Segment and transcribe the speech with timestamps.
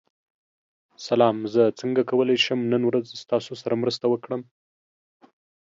[1.07, 4.41] سلام، زه څنګه کولی شم نن ورځ ستاسو سره مرسته وکړم؟